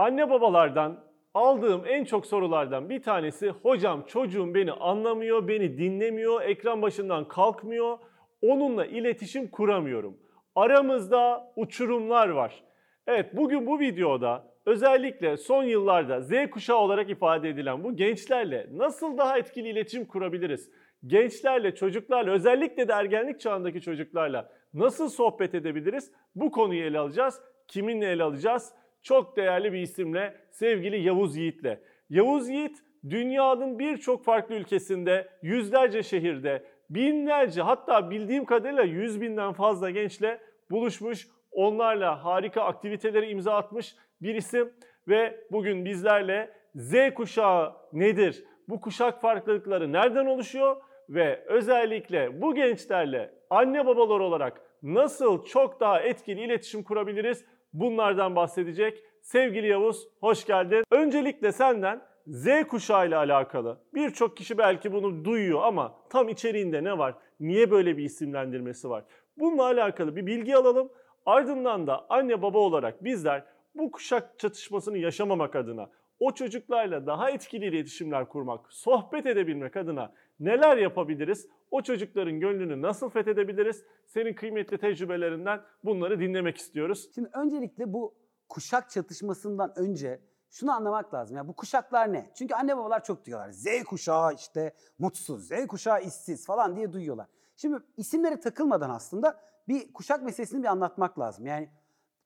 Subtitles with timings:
[0.00, 1.04] Anne babalardan
[1.34, 7.98] aldığım en çok sorulardan bir tanesi hocam çocuğum beni anlamıyor, beni dinlemiyor, ekran başından kalkmıyor,
[8.42, 10.16] onunla iletişim kuramıyorum.
[10.54, 12.64] Aramızda uçurumlar var.
[13.06, 19.18] Evet bugün bu videoda özellikle son yıllarda Z kuşağı olarak ifade edilen bu gençlerle nasıl
[19.18, 20.70] daha etkili iletişim kurabiliriz?
[21.06, 26.12] Gençlerle, çocuklarla, özellikle de ergenlik çağındaki çocuklarla nasıl sohbet edebiliriz?
[26.34, 27.42] Bu konuyu ele alacağız.
[27.68, 28.74] Kiminle ele alacağız?
[29.02, 31.78] Çok değerli bir isimle sevgili Yavuz Yiğit'le.
[32.10, 32.78] Yavuz Yiğit
[33.10, 41.28] dünyanın birçok farklı ülkesinde, yüzlerce şehirde, binlerce hatta bildiğim kadarıyla yüz binden fazla gençle buluşmuş.
[41.50, 44.72] Onlarla harika aktiviteleri imza atmış bir isim
[45.08, 48.44] ve bugün bizlerle Z kuşağı nedir?
[48.68, 50.76] Bu kuşak farklılıkları nereden oluşuyor?
[51.08, 57.44] Ve özellikle bu gençlerle anne babalar olarak nasıl çok daha etkili iletişim kurabiliriz?
[57.72, 59.04] Bunlardan bahsedecek.
[59.22, 60.84] Sevgili Yavuz hoş geldin.
[60.90, 66.98] Öncelikle senden Z kuşağı ile alakalı birçok kişi belki bunu duyuyor ama tam içeriğinde ne
[66.98, 67.14] var?
[67.40, 69.04] Niye böyle bir isimlendirmesi var?
[69.38, 70.92] Bununla alakalı bir bilgi alalım.
[71.26, 75.90] Ardından da anne baba olarak bizler bu kuşak çatışmasını yaşamamak adına,
[76.20, 81.48] o çocuklarla daha etkili iletişimler kurmak, sohbet edebilmek adına neler yapabiliriz?
[81.70, 83.84] O çocukların gönlünü nasıl fethedebiliriz?
[84.06, 87.10] Senin kıymetli tecrübelerinden bunları dinlemek istiyoruz.
[87.14, 88.14] Şimdi öncelikle bu
[88.48, 91.36] kuşak çatışmasından önce şunu anlamak lazım.
[91.36, 92.30] Ya bu kuşaklar ne?
[92.34, 93.50] Çünkü anne babalar çok diyorlar.
[93.50, 97.26] Z kuşağı işte mutsuz, Z kuşağı işsiz falan diye duyuyorlar.
[97.56, 101.46] Şimdi isimlere takılmadan aslında bir kuşak meselesini bir anlatmak lazım.
[101.46, 101.68] Yani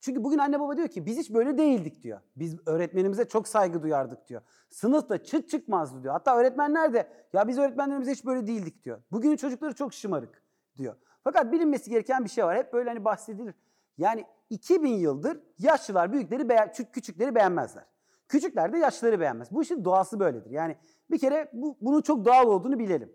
[0.05, 2.21] çünkü bugün anne baba diyor ki biz hiç böyle değildik diyor.
[2.37, 4.43] Biz öğretmenimize çok saygı duyardık diyor.
[4.71, 6.13] Sınıfta çıt çıkmazdı diyor.
[6.13, 9.03] Hatta öğretmenler de ya biz öğretmenlerimize hiç böyle değildik diyor.
[9.13, 10.43] Bugünün çocukları çok şımarık
[10.77, 10.97] diyor.
[11.25, 12.57] Fakat bilinmesi gereken bir şey var.
[12.57, 13.55] Hep böyle hani bahsedilir.
[13.99, 17.85] Yani 2000 yıldır yaşlılar büyükleri beğen, küçükleri beğenmezler.
[18.29, 19.51] Küçükler de yaşlıları beğenmez.
[19.51, 20.51] Bu işin doğası böyledir.
[20.51, 20.77] Yani
[21.11, 23.13] bir kere bu, bunun çok doğal olduğunu bilelim.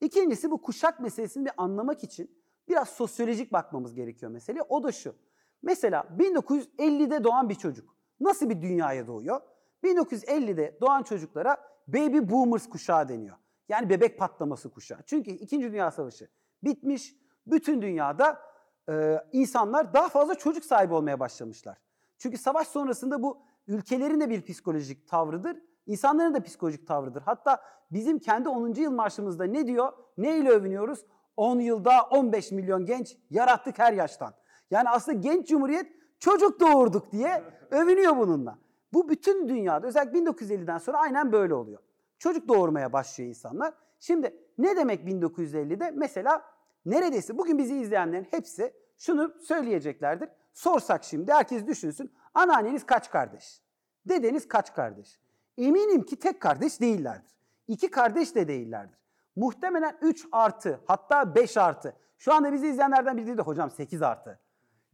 [0.00, 2.30] İkincisi bu kuşak meselesini bir anlamak için
[2.68, 4.62] biraz sosyolojik bakmamız gerekiyor meseleye.
[4.68, 5.14] O da şu.
[5.62, 9.40] Mesela 1950'de doğan bir çocuk nasıl bir dünyaya doğuyor?
[9.84, 11.56] 1950'de doğan çocuklara
[11.88, 13.36] baby boomers kuşağı deniyor.
[13.68, 14.98] Yani bebek patlaması kuşağı.
[15.06, 15.60] Çünkü 2.
[15.60, 16.28] Dünya Savaşı
[16.64, 17.16] bitmiş.
[17.46, 18.40] Bütün dünyada
[18.88, 21.78] e, insanlar daha fazla çocuk sahibi olmaya başlamışlar.
[22.18, 25.62] Çünkü savaş sonrasında bu ülkelerin de bir psikolojik tavrıdır.
[25.86, 27.22] İnsanların da psikolojik tavrıdır.
[27.22, 28.74] Hatta bizim kendi 10.
[28.74, 29.92] yıl marşımızda ne diyor?
[30.18, 31.06] Ne ile övünüyoruz?
[31.36, 34.34] 10 yılda 15 milyon genç yarattık her yaştan.
[34.72, 35.86] Yani aslında genç cumhuriyet
[36.18, 38.58] çocuk doğurduk diye övünüyor bununla.
[38.92, 41.78] Bu bütün dünyada özellikle 1950'den sonra aynen böyle oluyor.
[42.18, 43.74] Çocuk doğurmaya başlıyor insanlar.
[44.00, 45.90] Şimdi ne demek 1950'de?
[45.90, 46.44] Mesela
[46.86, 50.28] neredeyse bugün bizi izleyenlerin hepsi şunu söyleyeceklerdir.
[50.52, 52.12] Sorsak şimdi herkes düşünsün.
[52.34, 53.62] Anneanneniz kaç kardeş?
[54.06, 55.20] Dedeniz kaç kardeş?
[55.58, 57.32] Eminim ki tek kardeş değillerdir.
[57.68, 58.98] İki kardeş de değillerdir.
[59.36, 61.96] Muhtemelen 3 artı hatta 5 artı.
[62.18, 64.38] Şu anda bizi izleyenlerden biri de hocam 8 artı.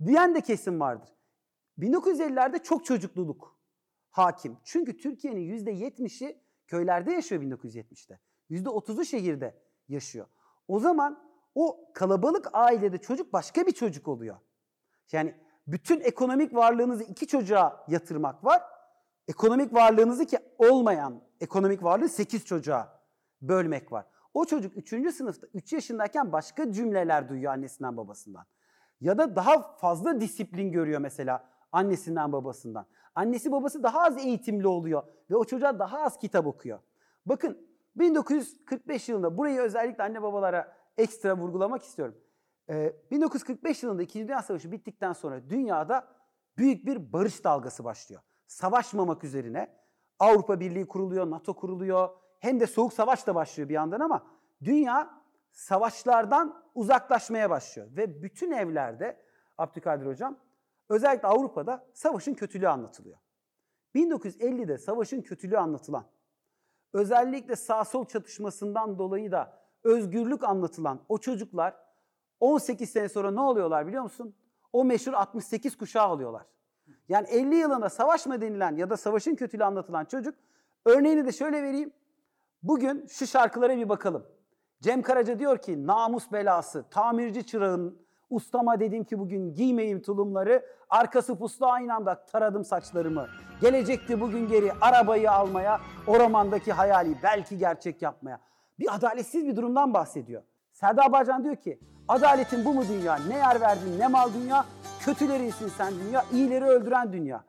[0.07, 1.09] Diyen de kesim vardır.
[1.79, 3.59] 1950'lerde çok çocukluluk
[4.11, 4.59] hakim.
[4.65, 8.21] Çünkü Türkiye'nin %70'i köylerde yaşıyor 1970'te.
[8.51, 10.27] %30'u şehirde yaşıyor.
[10.69, 14.37] O zaman o kalabalık ailede çocuk başka bir çocuk oluyor.
[15.13, 15.35] Yani
[15.67, 18.63] bütün ekonomik varlığınızı iki çocuğa yatırmak var.
[19.29, 23.03] Ekonomik varlığınızı ki olmayan ekonomik varlığı 8 çocuğa
[23.43, 24.07] bölmek var.
[24.35, 25.15] O çocuk 3.
[25.15, 28.47] sınıfta 3 yaşındayken başka cümleler duyuyor annesinden babasından.
[29.01, 32.87] Ya da daha fazla disiplin görüyor mesela annesinden babasından.
[33.15, 36.79] Annesi babası daha az eğitimli oluyor ve o çocuğa daha az kitap okuyor.
[37.27, 42.15] Bakın 1945 yılında burayı özellikle anne babalara ekstra vurgulamak istiyorum.
[42.71, 44.29] Ee, 1945 yılında 2.
[44.29, 46.09] Dünya Savaşı bittikten sonra dünyada
[46.59, 48.23] büyük bir barış dalgası başlıyor.
[48.47, 49.77] Savaşmamak üzerine
[50.19, 52.09] Avrupa Birliği kuruluyor, NATO kuruluyor.
[52.41, 54.27] Hem de Soğuk Savaş da başlıyor bir yandan ama
[54.65, 55.18] dünya
[55.59, 57.89] savaşlardan uzaklaşmaya başlıyor.
[57.97, 59.21] Ve bütün evlerde
[59.59, 60.39] Abdülkadir Hocam
[60.89, 63.19] özellikle Avrupa'da savaşın kötülüğü anlatılıyor.
[63.95, 66.07] 1950'de savaşın kötülüğü anlatılan,
[66.93, 71.77] özellikle sağ sol çatışmasından dolayı da özgürlük anlatılan o çocuklar
[72.41, 74.35] 18 sene sonra ne oluyorlar biliyor musun?
[74.73, 76.47] O meşhur 68 kuşağı oluyorlar.
[77.09, 80.35] Yani 50 yılında savaş mı denilen ya da savaşın kötülüğü anlatılan çocuk
[80.85, 81.93] örneğini de şöyle vereyim.
[82.63, 84.38] Bugün şu şarkılara bir bakalım.
[84.83, 87.99] Cem Karaca diyor ki namus belası, tamirci çırağın,
[88.31, 93.27] ustama dedim ki bugün giymeyeyim tulumları, arkası puslu aynı anda taradım saçlarımı.
[93.61, 98.41] Gelecekti bugün geri arabayı almaya, o romandaki hayali belki gerçek yapmaya.
[98.79, 100.43] Bir adaletsiz bir durumdan bahsediyor.
[100.73, 103.17] Serdar Bağcan diyor ki adaletin bu mu dünya?
[103.17, 104.65] Ne yer verdin ne mal dünya?
[105.01, 107.45] Kötülerinsin sen dünya, iyileri öldüren dünya.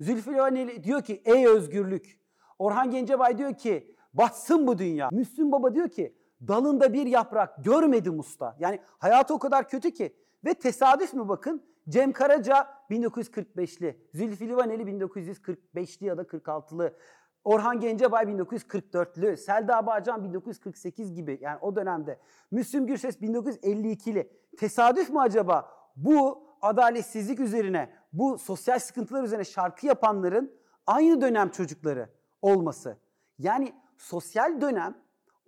[0.00, 2.20] Zülfü Livaneli diyor ki ey özgürlük.
[2.58, 5.08] Orhan Gencebay diyor ki batsın bu dünya.
[5.12, 6.17] Müslüm Baba diyor ki
[6.48, 8.56] dalında bir yaprak görmedim usta.
[8.58, 10.16] Yani hayatı o kadar kötü ki.
[10.44, 16.94] Ve tesadüf mü bakın Cem Karaca 1945'li, Zülfü Livaneli 1945'li ya da 46'lı,
[17.44, 22.20] Orhan Gencebay 1944'lü, Selda Bağcan 1948 gibi yani o dönemde.
[22.50, 24.32] Müslüm Gürses 1952'li.
[24.58, 30.52] Tesadüf mü acaba bu adaletsizlik üzerine, bu sosyal sıkıntılar üzerine şarkı yapanların
[30.86, 32.08] aynı dönem çocukları
[32.42, 32.98] olması?
[33.38, 34.94] Yani sosyal dönem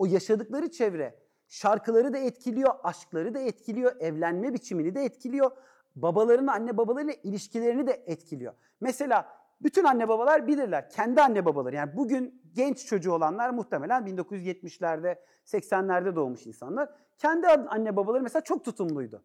[0.00, 1.14] o yaşadıkları çevre
[1.48, 5.50] şarkıları da etkiliyor, aşkları da etkiliyor, evlenme biçimini de etkiliyor.
[5.96, 8.54] Babaların anne babalarıyla ilişkilerini de etkiliyor.
[8.80, 9.28] Mesela
[9.62, 10.90] bütün anne babalar bilirler.
[10.90, 16.88] Kendi anne babaları yani bugün genç çocuğu olanlar muhtemelen 1970'lerde 80'lerde doğmuş insanlar.
[17.18, 19.22] Kendi anne babaları mesela çok tutumluydu.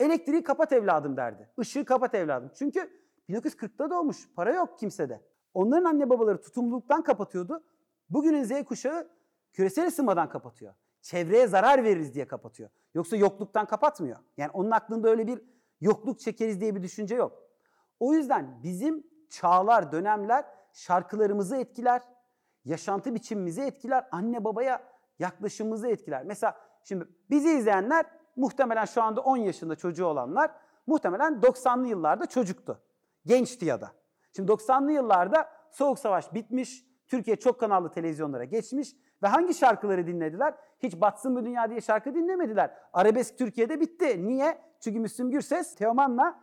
[0.00, 1.48] Elektriği kapat evladım derdi.
[1.58, 2.50] Işığı kapat evladım.
[2.54, 2.90] Çünkü
[3.28, 4.28] 1940'ta doğmuş.
[4.36, 5.20] Para yok kimsede.
[5.54, 7.64] Onların anne babaları tutumluluktan kapatıyordu.
[8.10, 9.08] Bugünün Z kuşağı
[9.52, 10.74] küresel ısınmadan kapatıyor.
[11.00, 12.70] Çevreye zarar veririz diye kapatıyor.
[12.94, 14.18] Yoksa yokluktan kapatmıyor.
[14.36, 15.42] Yani onun aklında öyle bir
[15.80, 17.42] yokluk çekeriz diye bir düşünce yok.
[18.00, 22.02] O yüzden bizim çağlar, dönemler şarkılarımızı etkiler,
[22.64, 24.82] yaşantı biçimimizi etkiler, anne babaya
[25.18, 26.24] yaklaşımımızı etkiler.
[26.24, 28.06] Mesela şimdi bizi izleyenler
[28.36, 30.50] muhtemelen şu anda 10 yaşında çocuğu olanlar
[30.86, 32.82] muhtemelen 90'lı yıllarda çocuktu.
[33.26, 33.92] Gençti ya da.
[34.36, 40.54] Şimdi 90'lı yıllarda Soğuk Savaş bitmiş, Türkiye çok kanallı televizyonlara geçmiş ve hangi şarkıları dinlediler?
[40.78, 42.70] Hiç Batsın Bu Dünya diye şarkı dinlemediler.
[42.92, 44.28] Arabesk Türkiye'de bitti.
[44.28, 44.58] Niye?
[44.80, 46.40] Çünkü Müslüm Gürses Teoman'la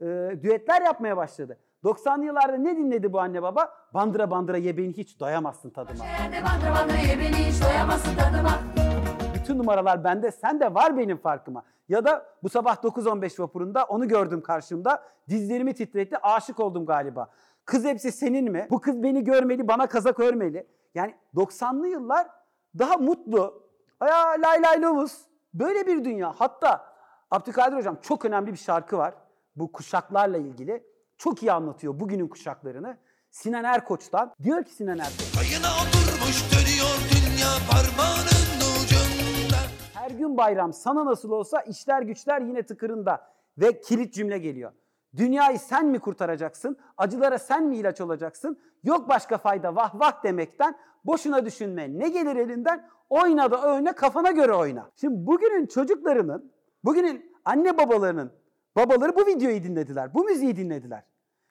[0.00, 0.04] e,
[0.42, 1.58] düetler yapmaya başladı.
[1.84, 3.72] 90'lı yıllarda ne dinledi bu anne baba?
[3.94, 6.04] Bandıra bandıra ye beni hiç doyamazsın tadıma.
[6.04, 8.50] Bandıra bandıra ye beni hiç doyamazsın tadıma.
[9.34, 11.62] Bütün numaralar bende, sen de var benim farkıma.
[11.88, 15.02] Ya da bu sabah 9.15 vapurunda onu gördüm karşımda.
[15.28, 17.30] Dizlerimi titretti, aşık oldum galiba.
[17.64, 18.66] Kız hepsi senin mi?
[18.70, 20.66] Bu kız beni görmeli, bana kazak örmeli.
[20.96, 22.28] Yani 90'lı yıllar
[22.78, 23.62] daha mutlu.
[24.02, 25.18] Ya lay lay lovuz.
[25.54, 26.32] Böyle bir dünya.
[26.36, 26.86] Hatta
[27.30, 29.14] Abdülkadir Hocam çok önemli bir şarkı var.
[29.56, 30.86] Bu kuşaklarla ilgili.
[31.18, 32.98] Çok iyi anlatıyor bugünün kuşaklarını.
[33.30, 34.34] Sinan Erkoç'tan.
[34.42, 35.34] Diyor ki Sinan Erkoç.
[35.34, 39.60] Payına oturmuş dönüyor dünya parmağının ucunda.
[39.94, 43.30] Her gün bayram sana nasıl olsa işler güçler yine tıkırında.
[43.58, 44.72] Ve kilit cümle geliyor.
[45.16, 46.76] Dünyayı sen mi kurtaracaksın?
[46.96, 48.58] Acılara sen mi ilaç olacaksın?
[48.84, 51.98] Yok başka fayda vah vah demekten boşuna düşünme.
[51.98, 52.88] Ne gelir elinden?
[53.10, 54.90] Oyna da oyna kafana göre oyna.
[54.96, 56.52] Şimdi bugünün çocuklarının,
[56.84, 58.32] bugünün anne babalarının
[58.76, 60.14] babaları bu videoyu dinlediler.
[60.14, 61.04] Bu müziği dinlediler.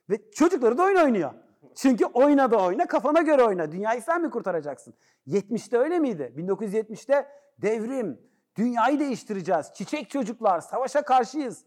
[0.09, 1.31] Ve çocukları da oyun oynuyor.
[1.75, 3.71] Çünkü oyna da oyna, kafana göre oyna.
[3.71, 4.93] Dünyayı sen mi kurtaracaksın?
[5.27, 6.33] 70'te öyle miydi?
[6.37, 7.27] 1970'te
[7.57, 8.19] devrim,
[8.57, 11.65] dünyayı değiştireceğiz, çiçek çocuklar, savaşa karşıyız.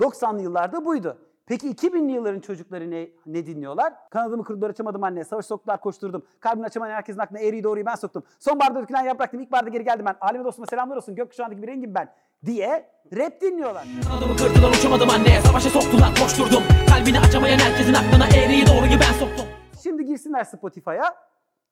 [0.00, 1.18] 90'lı yıllarda buydu.
[1.46, 3.94] Peki 2000'li yılların çocukları ne, ne dinliyorlar?
[4.10, 5.24] Kanadımı kırdılar açamadım anne.
[5.24, 6.26] Savaş soktular koşturdum.
[6.40, 8.22] Kalbini açamayan herkesin aklına eğriyi doğruyu ben soktum.
[8.38, 9.40] Sonbaharda dökülen yapraktım.
[9.40, 10.16] İlkbaharda geri geldim ben.
[10.20, 11.14] Aleme dostuma selamlar olsun.
[11.14, 12.12] Gökkuşağındaki bir rengim ben.
[12.46, 13.86] Diye rap dinliyorlar.
[14.08, 19.46] Kanadımı kırdılar uçamadım anne Savaşa soktular koşturdum Kalbini açamayan herkesin aklına eğriyi doğruyu ben soktum
[19.82, 21.14] Şimdi girsinler Spotify'a.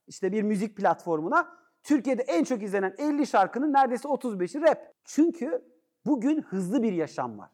[0.07, 1.49] işte bir müzik platformuna.
[1.83, 4.79] Türkiye'de en çok izlenen 50 şarkının neredeyse 35'i rap.
[5.05, 5.65] Çünkü
[6.07, 7.51] bugün hızlı bir yaşam var.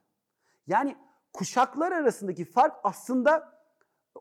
[0.71, 0.97] Yani
[1.33, 3.61] kuşaklar arasındaki fark aslında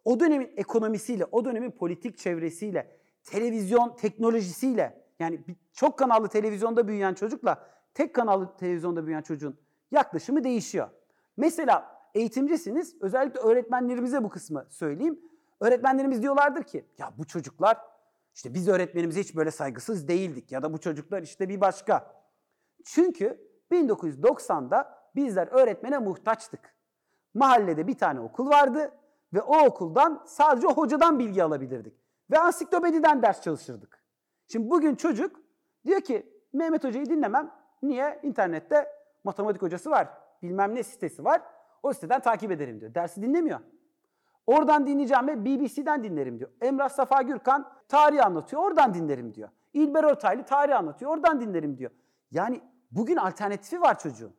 [0.06, 5.40] o dönemin ekonomisiyle, o dönemin politik çevresiyle, televizyon teknolojisiyle yani
[5.74, 9.58] çok kanallı televizyonda büyüyen çocukla tek kanallı televizyonda büyüyen çocuğun
[9.92, 10.90] yaklaşımı değişiyor.
[11.38, 15.20] Mesela eğitimcisiniz, özellikle öğretmenlerimize bu kısmı söyleyeyim.
[15.60, 17.78] Öğretmenlerimiz diyorlardır ki ya bu çocuklar
[18.36, 22.16] işte biz öğretmenimize hiç böyle saygısız değildik ya da bu çocuklar işte bir başka.
[22.86, 26.76] Çünkü 1990'da bizler öğretmene muhtaçtık.
[27.34, 28.92] Mahallede bir tane okul vardı
[29.34, 31.94] ve o okuldan sadece hocadan bilgi alabilirdik.
[32.32, 34.04] Ve ansiklopediden ders çalışırdık.
[34.48, 35.42] Şimdi bugün çocuk
[35.86, 37.52] diyor ki Mehmet Hoca'yı dinlemem.
[37.82, 38.20] Niye?
[38.24, 38.88] İnternette
[39.24, 40.08] matematik hocası var.
[40.42, 41.42] Bilmem ne sitesi var.
[41.84, 42.94] O siteden takip ederim diyor.
[42.94, 43.60] Dersi dinlemiyor.
[44.48, 46.50] Oradan dinleyeceğim ve BBC'den dinlerim diyor.
[46.62, 48.64] Emrah Safa Gürkan tarih anlatıyor.
[48.64, 49.50] Oradan dinlerim diyor.
[49.74, 51.12] İlber Ortaylı tarih anlatıyor.
[51.12, 51.92] Oradan dinlerim diyor.
[52.32, 52.62] Yani
[52.92, 54.34] bugün alternatifi var çocuğun.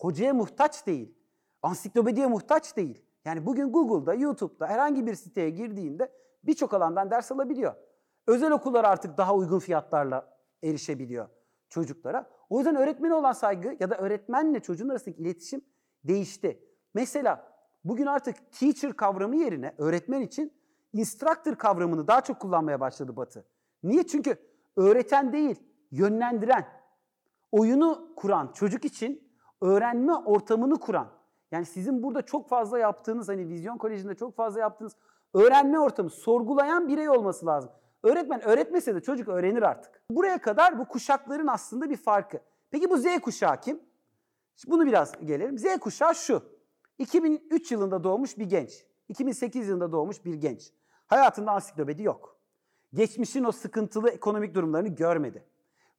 [0.00, 1.14] Hocaya muhtaç değil.
[1.62, 3.04] Ansiklopediye muhtaç değil.
[3.24, 6.12] Yani bugün Google'da, YouTube'da herhangi bir siteye girdiğinde
[6.44, 7.74] birçok alandan ders alabiliyor.
[8.26, 11.28] Özel okullar artık daha uygun fiyatlarla erişebiliyor
[11.68, 12.30] çocuklara.
[12.50, 15.64] O yüzden öğretmene olan saygı ya da öğretmenle çocuğun arasındaki iletişim
[16.04, 16.64] değişti.
[16.94, 17.52] Mesela
[17.84, 20.52] bugün artık teacher kavramı yerine öğretmen için
[20.92, 23.46] instructor kavramını daha çok kullanmaya başladı Batı.
[23.82, 24.06] Niye?
[24.06, 24.36] Çünkü
[24.76, 26.68] öğreten değil, yönlendiren
[27.52, 29.29] oyunu kuran çocuk için
[29.60, 31.08] öğrenme ortamını kuran.
[31.52, 34.96] Yani sizin burada çok fazla yaptığınız hani vizyon kolejinde çok fazla yaptığınız
[35.34, 37.70] öğrenme ortamı sorgulayan birey olması lazım.
[38.02, 40.02] Öğretmen öğretmese de çocuk öğrenir artık.
[40.10, 42.40] Buraya kadar bu kuşakların aslında bir farkı.
[42.70, 43.80] Peki bu Z kuşağı kim?
[44.56, 45.58] Şimdi bunu biraz gelelim.
[45.58, 46.42] Z kuşağı şu.
[46.98, 48.86] 2003 yılında doğmuş bir genç.
[49.08, 50.72] 2008 yılında doğmuş bir genç.
[51.06, 52.40] Hayatında ansiklopedi yok.
[52.94, 55.44] Geçmişin o sıkıntılı ekonomik durumlarını görmedi.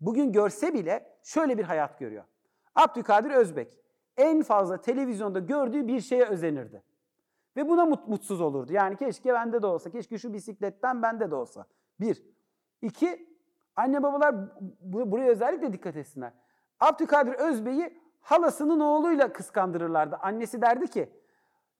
[0.01, 2.23] Bugün görse bile şöyle bir hayat görüyor.
[2.75, 3.79] Abdülkadir Özbek
[4.17, 6.83] en fazla televizyonda gördüğü bir şeye özenirdi.
[7.57, 8.73] Ve buna mut- mutsuz olurdu.
[8.73, 11.65] Yani keşke bende de olsa, keşke şu bisikletten bende de olsa.
[11.99, 12.23] Bir.
[12.81, 13.29] İki,
[13.75, 14.35] anne babalar
[14.79, 16.33] bu- buraya özellikle dikkat etsinler.
[16.79, 20.15] Abdülkadir Özbey'i halasının oğluyla kıskandırırlardı.
[20.15, 21.09] Annesi derdi ki,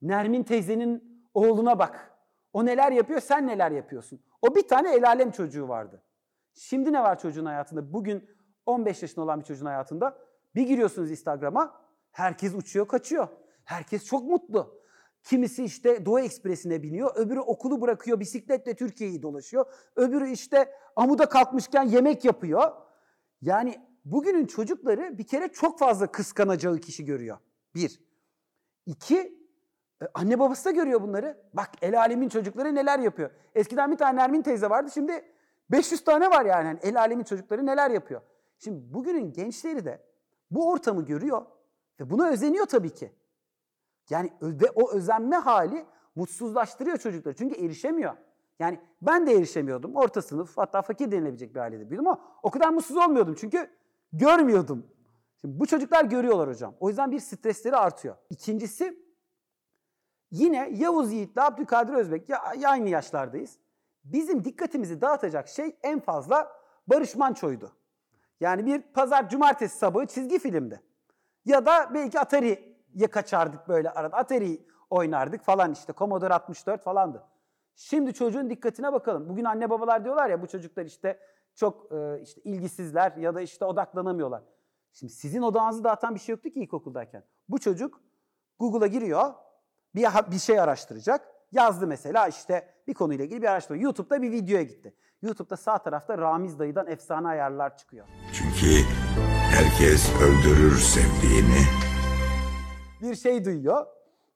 [0.01, 2.12] Nermin teyzenin oğluna bak.
[2.53, 4.19] O neler yapıyor, sen neler yapıyorsun.
[4.41, 6.01] O bir tane el alem çocuğu vardı.
[6.53, 7.93] Şimdi ne var çocuğun hayatında?
[7.93, 8.29] Bugün
[8.65, 10.17] 15 yaşında olan bir çocuğun hayatında
[10.55, 11.81] bir giriyorsunuz Instagram'a,
[12.12, 13.27] herkes uçuyor kaçıyor.
[13.63, 14.81] Herkes çok mutlu.
[15.24, 19.65] Kimisi işte Doğu Ekspresi'ne biniyor, öbürü okulu bırakıyor, bisikletle Türkiye'yi dolaşıyor.
[19.96, 22.72] Öbürü işte amuda kalkmışken yemek yapıyor.
[23.41, 27.38] Yani bugünün çocukları bir kere çok fazla kıskanacağı kişi görüyor.
[27.75, 28.01] Bir.
[28.86, 29.17] İki,
[30.01, 31.38] e, anne babası da görüyor bunları.
[31.53, 33.29] Bak el alemin çocukları neler yapıyor.
[33.55, 35.25] Eskiden bir tane Nermin teyze vardı, şimdi
[35.72, 36.67] 500 tane var yani.
[36.67, 38.22] Yani el alemin çocukları neler yapıyor.
[38.60, 40.11] Şimdi bugünün gençleri de
[40.51, 41.46] bu ortamı görüyor
[42.00, 43.12] ve buna özeniyor tabii ki.
[44.10, 47.36] Yani ve o özenme hali mutsuzlaştırıyor çocukları.
[47.36, 48.13] Çünkü erişemiyor.
[48.60, 49.96] Yani ben de erişemiyordum.
[49.96, 53.36] Orta sınıf hatta fakir denilebilecek bir ailede büyüdüm ama o kadar mutsuz olmuyordum.
[53.39, 53.70] Çünkü
[54.13, 54.88] görmüyordum.
[55.41, 56.75] Şimdi bu çocuklar görüyorlar hocam.
[56.79, 58.15] O yüzden bir stresleri artıyor.
[58.29, 59.00] İkincisi
[60.31, 63.58] yine Yavuz Yiğit'le Abdülkadir Özbek ya aynı yaşlardayız.
[64.03, 66.51] Bizim dikkatimizi dağıtacak şey en fazla
[66.88, 67.72] Barış Manço'ydu.
[68.41, 70.81] Yani bir pazar cumartesi sabahı çizgi filmdi.
[71.45, 74.17] Ya da belki Atari'ye kaçardık böyle arada.
[74.17, 75.93] Atari oynardık falan işte.
[75.93, 77.24] Commodore 64 falandı.
[77.75, 79.29] Şimdi çocuğun dikkatine bakalım.
[79.29, 81.19] Bugün anne babalar diyorlar ya bu çocuklar işte
[81.55, 84.43] çok e, işte ilgisizler ya da işte odaklanamıyorlar.
[84.93, 87.24] Şimdi sizin odağınızı dağıtan bir şey yoktu ki ilkokuldayken.
[87.50, 88.01] Bu çocuk
[88.60, 89.33] Google'a giriyor,
[89.95, 91.27] bir, bir şey araştıracak.
[91.51, 93.81] Yazdı mesela işte bir konuyla ilgili bir araştırma.
[93.81, 94.95] YouTube'da bir videoya gitti.
[95.22, 98.06] YouTube'da sağ tarafta Ramiz dayıdan efsane ayarlar çıkıyor.
[98.34, 98.84] Çünkü
[99.51, 101.62] herkes öldürür sevdiğini.
[103.01, 103.86] bir şey duyuyor.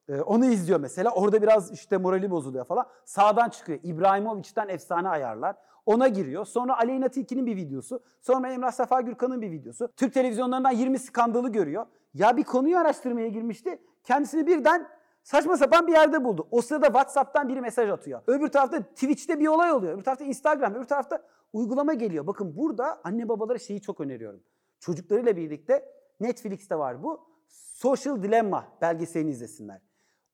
[0.10, 1.10] Ee, onu izliyor mesela.
[1.12, 2.86] Orada biraz işte morali bozuluyor falan.
[3.06, 3.80] Sağdan çıkıyor.
[3.84, 5.56] İbrahimovic'den efsane ayarlar.
[5.86, 6.46] Ona giriyor.
[6.46, 8.04] Sonra Aleyna Tilki'nin bir videosu.
[8.22, 9.92] Sonra Emrah Safa Gürkan'ın bir videosu.
[9.98, 11.86] Türk televizyonlarından 20 skandalı görüyor.
[12.14, 13.82] Ya bir konuyu araştırmaya girmişti.
[14.04, 14.88] Kendisini birden
[15.26, 16.48] saçma sapan bir yerde buldu.
[16.52, 18.22] O sırada WhatsApp'tan biri mesaj atıyor.
[18.28, 19.94] Öbür tarafta Twitch'te bir olay oluyor.
[19.94, 22.28] Öbür tarafta Instagram, öbür tarafta uygulama geliyor.
[22.28, 24.44] Bakın burada anne babalara şeyi çok öneriyorum.
[24.80, 25.86] Çocuklarıyla birlikte
[26.20, 27.28] Netflix'te var bu.
[27.74, 29.82] Social Dilemma belgeselini izlesinler.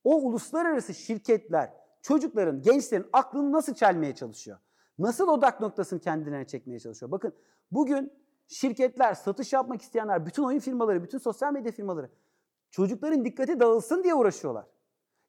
[0.03, 4.57] O uluslararası şirketler çocukların, gençlerin aklını nasıl çelmeye çalışıyor?
[4.99, 7.11] Nasıl odak noktasını kendilerine çekmeye çalışıyor?
[7.11, 7.33] Bakın
[7.71, 8.13] bugün
[8.47, 12.09] şirketler, satış yapmak isteyenler, bütün oyun firmaları, bütün sosyal medya firmaları
[12.71, 14.65] çocukların dikkati dağılsın diye uğraşıyorlar.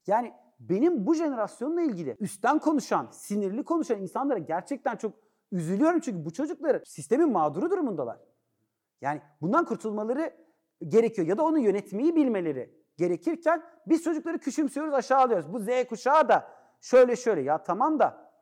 [0.06, 5.14] Yani benim bu jenerasyonla ilgili üstten konuşan, sinirli konuşan insanlara gerçekten çok
[5.52, 8.18] üzülüyorum çünkü bu çocukları sistemin mağduru durumundalar.
[9.00, 10.36] Yani bundan kurtulmaları
[10.88, 15.52] gerekiyor ya da onu yönetmeyi bilmeleri gerekirken biz çocukları küçümsüyoruz, aşağılıyoruz.
[15.52, 16.48] Bu Z kuşağı da
[16.80, 18.32] şöyle şöyle ya tamam da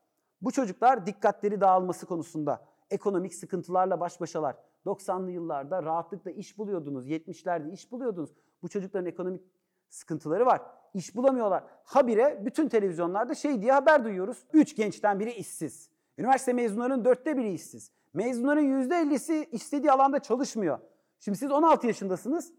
[0.40, 4.56] bu çocuklar dikkatleri dağılması konusunda ekonomik sıkıntılarla baş başalar.
[4.86, 8.30] 90'lı yıllarda rahatlıkla iş buluyordunuz, 70'lerde iş buluyordunuz.
[8.62, 9.42] Bu çocukların ekonomik
[9.90, 10.62] sıkıntıları var.
[10.94, 11.64] İş bulamıyorlar.
[11.84, 14.44] Habire bütün televizyonlarda şey diye haber duyuyoruz.
[14.52, 15.90] Üç gençten biri işsiz.
[16.18, 17.90] Üniversite mezunlarının dörtte biri işsiz.
[18.14, 20.78] Mezunların yüzde ellisi istediği alanda çalışmıyor.
[21.20, 22.52] Şimdi siz 16 yaşındasınız.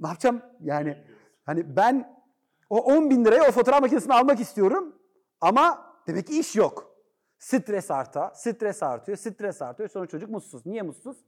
[0.00, 0.42] Ne yapacağım?
[0.60, 1.04] Yani
[1.44, 2.22] hani ben
[2.70, 4.96] o 10 bin liraya o fotoğraf makinesini almak istiyorum
[5.40, 6.92] ama demek ki iş yok.
[7.38, 9.88] Stres arta, stres artıyor, stres artıyor.
[9.88, 10.66] Sonra çocuk mutsuz.
[10.66, 11.24] Niye mutsuz?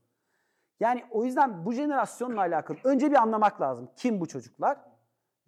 [0.80, 3.90] Yani o yüzden bu jenerasyonla alakalı önce bir anlamak lazım.
[3.96, 4.78] Kim bu çocuklar?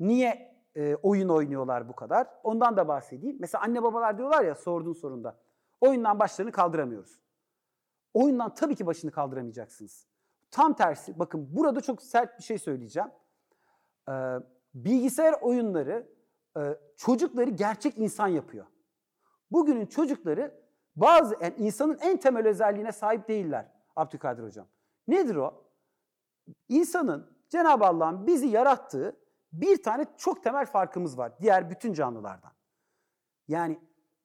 [0.01, 2.27] Niye e, oyun oynuyorlar bu kadar?
[2.43, 3.37] Ondan da bahsedeyim.
[3.41, 5.37] Mesela anne babalar diyorlar ya sorduğun sorunda.
[5.81, 7.21] Oyundan başlarını kaldıramıyoruz.
[8.15, 10.07] Oyundan tabii ki başını kaldıramayacaksınız.
[10.51, 13.09] Tam tersi bakın burada çok sert bir şey söyleyeceğim.
[14.09, 14.13] Ee,
[14.75, 16.09] bilgisayar oyunları
[16.57, 16.61] e,
[16.97, 18.67] çocukları gerçek insan yapıyor.
[19.51, 20.55] Bugünün çocukları
[20.97, 24.67] bazı yani insanın en temel özelliğine sahip değiller Abdülkadir Hocam.
[25.09, 25.65] Nedir o?
[26.69, 29.17] İnsanın Cenab-ı Allah'ın bizi yarattığı
[29.53, 32.53] bir tane çok temel farkımız var diğer bütün canlılardan.
[33.49, 33.81] Yani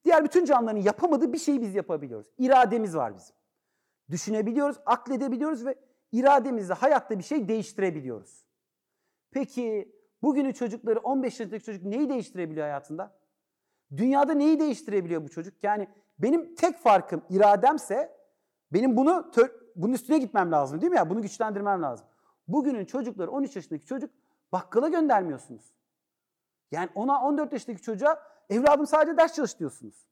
[0.05, 2.27] diğer bütün canlıların yapamadığı bir şeyi biz yapabiliyoruz.
[2.37, 3.35] İrademiz var bizim.
[4.09, 5.75] Düşünebiliyoruz, akledebiliyoruz ve
[6.11, 8.45] irademizle hayatta bir şey değiştirebiliyoruz.
[9.31, 13.17] Peki bugünün çocukları 15 yaşındaki çocuk neyi değiştirebiliyor hayatında?
[13.97, 15.63] Dünyada neyi değiştirebiliyor bu çocuk?
[15.63, 15.87] Yani
[16.19, 18.17] benim tek farkım irademse
[18.73, 19.31] benim bunu
[19.75, 21.09] bunun üstüne gitmem lazım değil mi ya?
[21.09, 22.07] Bunu güçlendirmem lazım.
[22.47, 24.09] Bugünün çocukları 13 yaşındaki çocuk
[24.51, 25.73] bakkala göndermiyorsunuz.
[26.71, 30.07] Yani ona 14 yaşındaki çocuğa evladım sadece ders çalış diyorsunuz.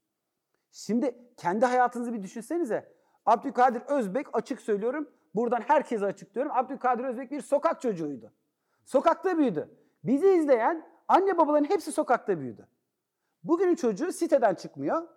[0.72, 2.94] Şimdi kendi hayatınızı bir düşünsenize.
[3.26, 5.10] Abdülkadir Özbek açık söylüyorum.
[5.36, 6.52] Buradan herkese açıklıyorum.
[6.56, 8.34] Abdülkadir Özbek bir sokak çocuğuydu.
[8.86, 9.70] Sokakta büyüdü.
[10.04, 12.68] Bizi izleyen anne babaların hepsi sokakta büyüdü.
[13.44, 15.08] Bugünün çocuğu siteden çıkmıyor.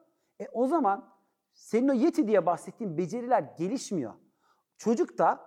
[0.41, 1.13] E o zaman
[1.53, 4.15] senin o yeti diye bahsettiğin beceriler gelişmiyor.
[4.83, 5.41] Çocuk da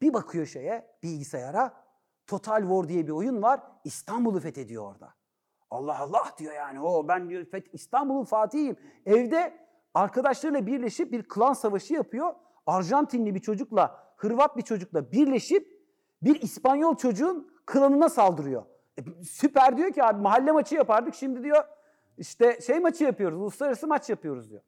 [0.00, 1.84] bir bakıyor şeye bilgisayara.
[2.26, 3.60] Total War diye bir oyun var.
[3.84, 5.14] İstanbul'u fethediyor orada.
[5.70, 6.80] Allah Allah diyor yani.
[6.80, 8.76] O ben diyor İstanbul'un fatihiyim.
[9.06, 9.58] Evde
[9.94, 12.34] arkadaşlarıyla birleşip bir klan savaşı yapıyor.
[12.66, 15.68] Arjantinli bir çocukla, Hırvat bir çocukla birleşip
[16.22, 18.64] bir İspanyol çocuğun klanına saldırıyor.
[18.98, 21.14] E, süper diyor ki abi mahalle maçı yapardık.
[21.14, 21.64] Şimdi diyor
[22.18, 24.62] işte şey maçı yapıyoruz, uluslararası maç yapıyoruz diyor.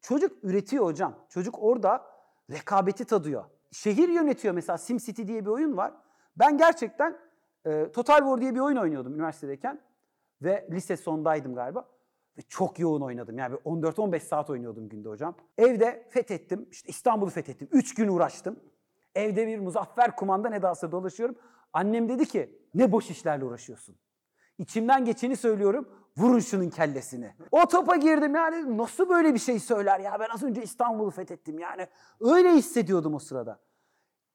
[0.00, 1.14] Çocuk üretiyor hocam.
[1.28, 2.15] Çocuk orada
[2.50, 3.44] rekabeti tadıyor.
[3.72, 5.94] Şehir yönetiyor mesela SimCity diye bir oyun var.
[6.36, 7.18] Ben gerçekten
[7.64, 9.80] e, Total War diye bir oyun oynuyordum üniversitedeyken.
[10.42, 11.88] Ve lise sondaydım galiba.
[12.38, 13.38] Ve çok yoğun oynadım.
[13.38, 15.34] Yani bir 14-15 saat oynuyordum günde hocam.
[15.58, 16.68] Evde fethettim.
[16.70, 17.68] İşte İstanbul'u fethettim.
[17.72, 18.60] 3 gün uğraştım.
[19.14, 21.36] Evde bir muzaffer kumandan edası dolaşıyorum.
[21.72, 23.96] Annem dedi ki ne boş işlerle uğraşıyorsun.
[24.58, 25.88] İçimden geçeni söylüyorum.
[26.16, 27.34] Vurun şunun kellesini.
[27.50, 31.58] O topa girdim yani nasıl böyle bir şey söyler ya ben az önce İstanbul'u fethettim
[31.58, 31.86] yani.
[32.20, 33.60] Öyle hissediyordum o sırada.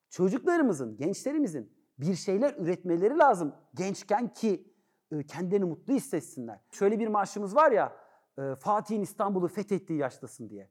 [0.10, 4.74] Çocuklarımızın, gençlerimizin bir şeyler üretmeleri lazım gençken ki
[5.12, 6.60] e, kendilerini mutlu hissetsinler.
[6.72, 7.94] Şöyle bir marşımız var ya
[8.38, 10.70] e, Fatih'in İstanbul'u fethettiği yaştasın diye.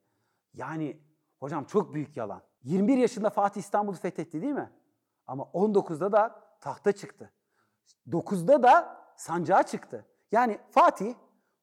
[0.54, 1.00] Yani
[1.40, 2.42] hocam çok büyük yalan.
[2.62, 4.70] 21 yaşında Fatih İstanbul'u fethetti değil mi?
[5.26, 7.32] Ama 19'da da tahta çıktı.
[8.08, 10.06] 9'da da sancağa çıktı.
[10.32, 11.14] Yani Fatih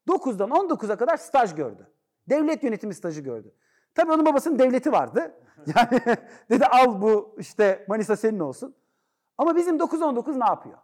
[0.08, 1.88] 9'dan 19'a kadar staj gördü.
[2.30, 3.54] Devlet yönetimi stajı gördü.
[3.96, 5.34] Tabii onun babasının devleti vardı.
[5.76, 6.02] Yani
[6.50, 8.76] dedi al bu işte Manisa senin olsun.
[9.38, 10.78] Ama bizim 9-19 ne yapıyor?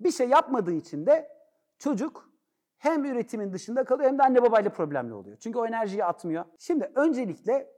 [0.00, 1.28] Bir şey yapmadığı için de
[1.78, 2.30] çocuk
[2.78, 5.36] hem üretimin dışında kalıyor hem de anne babayla problemli oluyor.
[5.36, 6.44] Çünkü o enerjiyi atmıyor.
[6.58, 7.72] Şimdi öncelikle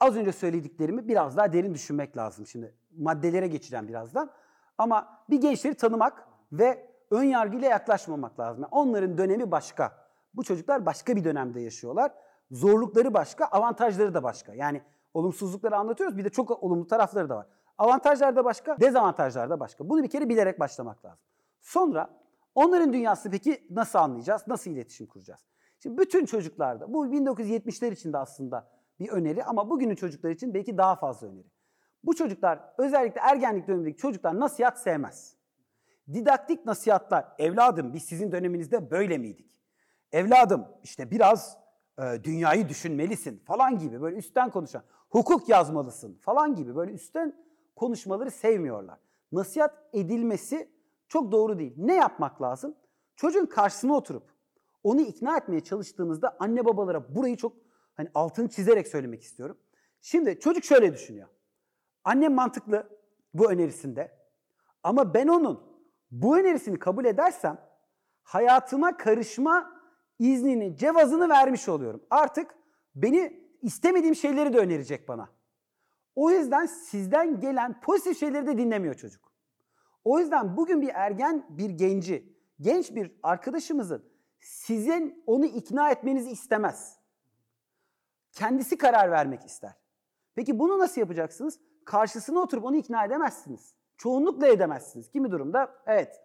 [0.00, 2.46] az önce söylediklerimi biraz daha derin düşünmek lazım.
[2.46, 4.30] Şimdi maddelere geçeceğim birazdan.
[4.78, 8.62] Ama bir gençleri tanımak ve ön yargıyla yaklaşmamak lazım.
[8.62, 9.92] Yani onların dönemi başka.
[10.34, 12.12] Bu çocuklar başka bir dönemde yaşıyorlar.
[12.50, 14.54] Zorlukları başka, avantajları da başka.
[14.54, 14.82] Yani
[15.14, 16.16] olumsuzlukları anlatıyoruz.
[16.16, 17.46] Bir de çok olumlu tarafları da var.
[17.78, 19.88] Avantajlar da başka, dezavantajlar da başka.
[19.88, 21.24] Bunu bir kere bilerek başlamak lazım.
[21.60, 22.10] Sonra
[22.54, 24.42] onların dünyası peki nasıl anlayacağız?
[24.48, 25.40] Nasıl iletişim kuracağız?
[25.78, 30.78] Şimdi bütün çocuklarda, bu 1970'ler için de aslında bir öneri ama bugünün çocuklar için belki
[30.78, 31.50] daha fazla öneri.
[32.04, 35.37] Bu çocuklar özellikle ergenlik dönemindeki çocuklar nasihat sevmez.
[36.12, 39.60] Didaktik nasihatlar, evladım biz sizin döneminizde böyle miydik?
[40.12, 41.56] Evladım işte biraz
[41.98, 47.36] e, dünyayı düşünmelisin falan gibi böyle üstten konuşan, hukuk yazmalısın falan gibi böyle üstten
[47.76, 48.98] konuşmaları sevmiyorlar.
[49.32, 50.68] Nasihat edilmesi
[51.08, 51.74] çok doğru değil.
[51.76, 52.74] Ne yapmak lazım?
[53.16, 54.32] Çocuğun karşısına oturup
[54.82, 57.56] onu ikna etmeye çalıştığınızda anne babalara burayı çok
[57.94, 59.58] hani altını çizerek söylemek istiyorum.
[60.00, 61.28] Şimdi çocuk şöyle düşünüyor.
[62.04, 62.88] Annem mantıklı
[63.34, 64.18] bu önerisinde
[64.82, 65.67] ama ben onun
[66.10, 67.58] bu önerisini kabul edersem
[68.22, 69.80] hayatıma karışma
[70.18, 72.02] iznini, cevazını vermiş oluyorum.
[72.10, 72.54] Artık
[72.94, 75.28] beni istemediğim şeyleri de önerecek bana.
[76.14, 79.32] O yüzden sizden gelen pozitif şeyleri de dinlemiyor çocuk.
[80.04, 84.04] O yüzden bugün bir ergen, bir genci, genç bir arkadaşımızın
[84.40, 86.98] sizin onu ikna etmenizi istemez.
[88.32, 89.72] Kendisi karar vermek ister.
[90.34, 91.60] Peki bunu nasıl yapacaksınız?
[91.84, 93.74] Karşısına oturup onu ikna edemezsiniz.
[93.98, 95.10] Çoğunlukla edemezsiniz.
[95.10, 96.22] Kimi durumda evet.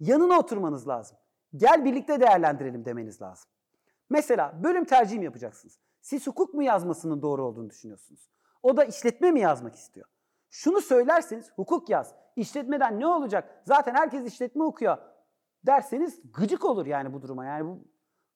[0.00, 1.18] Yanına oturmanız lazım.
[1.56, 3.50] Gel birlikte değerlendirelim demeniz lazım.
[4.10, 5.78] Mesela bölüm tercihi mi yapacaksınız?
[6.00, 8.30] Siz hukuk mu yazmasının doğru olduğunu düşünüyorsunuz?
[8.62, 10.06] O da işletme mi yazmak istiyor?
[10.50, 12.14] Şunu söylerseniz hukuk yaz.
[12.36, 13.62] İşletmeden ne olacak?
[13.66, 14.98] Zaten herkes işletme okuyor
[15.66, 17.44] derseniz gıcık olur yani bu duruma.
[17.44, 17.84] Yani bu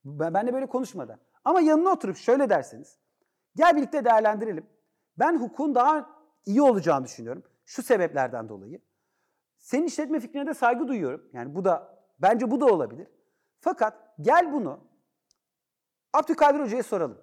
[0.04, 1.18] ben, ben de böyle konuşmadan.
[1.44, 2.98] Ama yanına oturup şöyle derseniz.
[3.56, 4.66] Gel birlikte değerlendirelim.
[5.18, 6.10] Ben hukukun daha
[6.46, 7.42] iyi olacağını düşünüyorum.
[7.66, 8.80] Şu sebeplerden dolayı.
[9.58, 11.28] Senin işletme fikrine de saygı duyuyorum.
[11.32, 13.08] Yani bu da bence bu da olabilir.
[13.60, 14.80] Fakat gel bunu
[16.12, 17.18] Abdülkadir Hoca'ya soralım.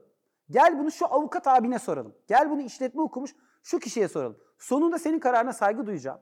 [0.49, 2.15] Gel bunu şu avukat abine soralım.
[2.27, 4.37] Gel bunu işletme okumuş şu kişiye soralım.
[4.59, 6.19] Sonunda senin kararına saygı duyacağım.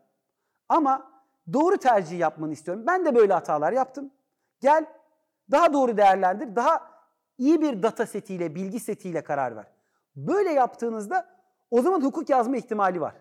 [0.70, 1.12] Ama
[1.54, 2.84] doğru tercih yapmanı istiyorum.
[2.88, 4.12] Ben de böyle hatalar yaptım.
[4.60, 4.86] Gel
[5.52, 6.56] daha doğru değerlendir.
[6.56, 6.92] Daha
[7.38, 9.68] iyi bir data setiyle, bilgi setiyle karar ver.
[10.16, 11.30] Böyle yaptığınızda
[11.72, 13.16] o zaman hukuk yazma ihtimali var.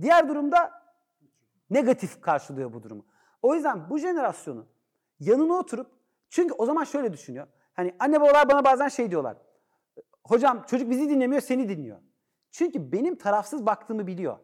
[0.00, 0.82] Diğer durumda
[1.70, 3.04] negatif karşılıyor bu durumu.
[3.42, 4.66] O yüzden bu jenerasyonun
[5.20, 5.90] yanına oturup
[6.30, 7.46] çünkü o zaman şöyle düşünüyor.
[7.74, 9.36] Hani anne babalar bana bazen şey diyorlar.
[10.24, 11.98] Hocam çocuk bizi dinlemiyor, seni dinliyor.
[12.50, 14.38] Çünkü benim tarafsız baktığımı biliyor.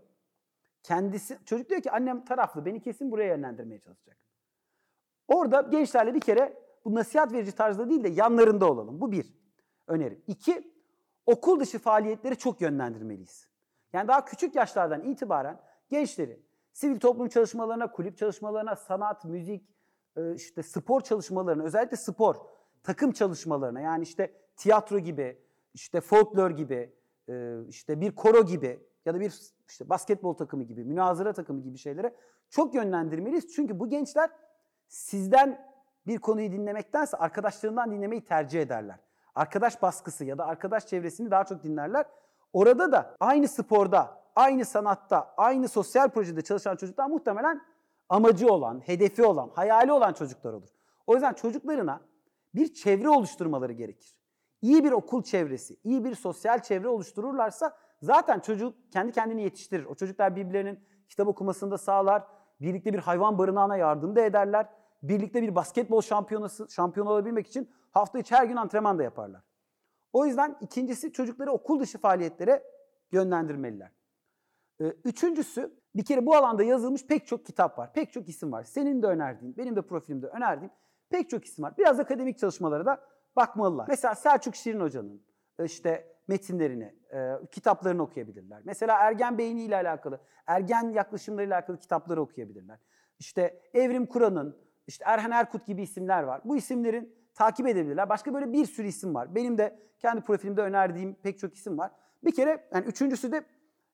[0.82, 4.16] Kendisi çocuk diyor ki annem taraflı, beni kesin buraya yönlendirmeye çalışacak.
[5.28, 9.00] Orada gençlerle bir kere bu nasihat verici tarzda değil de yanlarında olalım.
[9.00, 9.34] Bu bir
[9.86, 10.22] önerim.
[10.26, 10.74] İki,
[11.26, 13.48] okul dışı faaliyetleri çok yönlendirmeliyiz.
[13.94, 19.68] Yani daha küçük yaşlardan itibaren gençleri sivil toplum çalışmalarına, kulüp çalışmalarına, sanat, müzik,
[20.16, 22.36] e, işte spor çalışmalarına, özellikle spor,
[22.82, 25.38] takım çalışmalarına yani işte tiyatro gibi,
[25.74, 26.94] işte folklor gibi,
[27.28, 31.78] e, işte bir koro gibi ya da bir işte basketbol takımı gibi, münazara takımı gibi
[31.78, 32.14] şeylere
[32.50, 33.54] çok yönlendirmeliyiz.
[33.54, 34.30] Çünkü bu gençler
[34.88, 35.74] sizden
[36.06, 38.98] bir konuyu dinlemektense arkadaşlarından dinlemeyi tercih ederler.
[39.34, 42.06] Arkadaş baskısı ya da arkadaş çevresini daha çok dinlerler.
[42.54, 47.60] Orada da aynı sporda, aynı sanatta, aynı sosyal projede çalışan çocuklar muhtemelen
[48.08, 50.68] amacı olan, hedefi olan, hayali olan çocuklar olur.
[51.06, 52.00] O yüzden çocuklarına
[52.54, 54.14] bir çevre oluşturmaları gerekir.
[54.62, 59.84] İyi bir okul çevresi, iyi bir sosyal çevre oluştururlarsa zaten çocuk kendi kendini yetiştirir.
[59.84, 62.24] O çocuklar birbirlerinin kitap okumasını da sağlar,
[62.60, 64.66] birlikte bir hayvan barınağına yardım da ederler.
[65.02, 69.42] Birlikte bir basketbol şampiyonası şampiyon olabilmek için hafta içi her gün antrenman da yaparlar.
[70.14, 72.62] O yüzden ikincisi çocukları okul dışı faaliyetlere
[73.12, 73.92] yönlendirmeliler.
[74.80, 77.92] Ee, Üçüncüsü bir kere bu alanda yazılmış pek çok kitap var.
[77.92, 78.62] Pek çok isim var.
[78.64, 80.70] Senin de önerdiğin, benim de profilimde önerdiğim
[81.10, 81.74] pek çok isim var.
[81.78, 83.00] Biraz akademik çalışmalara da
[83.36, 83.86] bakmalılar.
[83.88, 85.22] Mesela Selçuk Şirin Hoca'nın
[85.64, 88.60] işte metinlerini, e, kitaplarını okuyabilirler.
[88.64, 92.78] Mesela ergen beyni ile alakalı, ergen yaklaşımlarıyla alakalı kitapları okuyabilirler.
[93.18, 96.40] İşte Evrim Kur'an'ın, işte Erhan Erkut gibi isimler var.
[96.44, 98.08] Bu isimlerin takip edebilirler.
[98.08, 99.34] Başka böyle bir sürü isim var.
[99.34, 101.90] Benim de kendi profilimde önerdiğim pek çok isim var.
[102.24, 103.44] Bir kere yani üçüncüsü de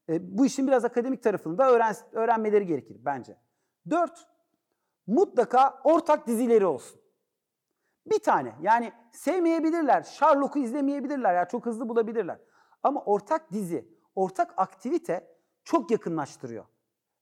[0.08, 3.36] e, bu işin biraz akademik tarafını da öğren, öğrenmeleri gerekir bence.
[3.90, 4.26] Dört,
[5.06, 7.00] mutlaka ortak dizileri olsun.
[8.06, 12.38] Bir tane yani sevmeyebilirler, Sherlock'u izlemeyebilirler ya çok hızlı bulabilirler.
[12.82, 16.64] Ama ortak dizi, ortak aktivite çok yakınlaştırıyor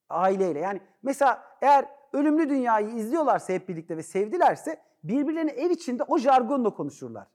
[0.08, 0.58] aileyle.
[0.58, 6.70] Yani mesela eğer Ölümlü Dünya'yı izliyorlarsa hep birlikte ve sevdilerse birbirlerine ev içinde o jargonla
[6.70, 7.26] konuşurlar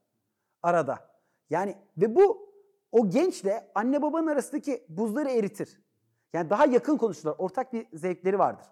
[0.64, 1.00] arada.
[1.50, 2.54] Yani ve bu
[2.92, 5.82] o gençle anne babanın arasındaki buzları eritir.
[6.34, 7.36] Yani daha yakın konuşurlar.
[7.38, 8.66] Ortak bir zevkleri vardır.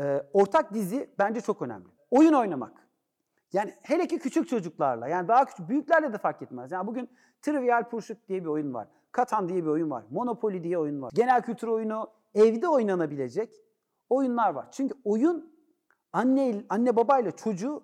[0.00, 1.88] Ee, ortak dizi bence çok önemli.
[2.10, 2.88] Oyun oynamak.
[3.52, 6.72] Yani hele ki küçük çocuklarla yani daha küçük büyüklerle de fark etmez.
[6.72, 7.10] Yani bugün
[7.42, 8.88] Trivial Pursuit diye bir oyun var.
[9.12, 10.04] Katan diye bir oyun var.
[10.10, 11.10] Monopoly diye oyun var.
[11.14, 13.50] Genel kültür oyunu evde oynanabilecek
[14.10, 14.66] oyunlar var.
[14.70, 15.54] Çünkü oyun
[16.12, 17.82] anne anne babayla çocuğu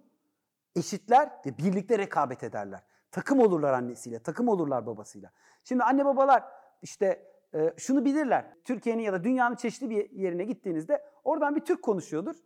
[0.76, 2.80] eşitler ve birlikte rekabet ederler.
[3.10, 5.30] Takım olurlar annesiyle, takım olurlar babasıyla.
[5.64, 6.44] Şimdi anne babalar
[6.82, 8.44] işte e, şunu bilirler.
[8.64, 12.36] Türkiye'nin ya da dünyanın çeşitli bir yerine gittiğinizde oradan bir Türk konuşuyordur.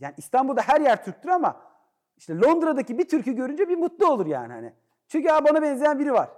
[0.00, 1.62] Yani İstanbul'da her yer Türktür ama
[2.16, 4.72] işte Londra'daki bir Türk'ü görünce bir mutlu olur yani hani.
[5.08, 6.30] Çünkü ya bana benzeyen biri var.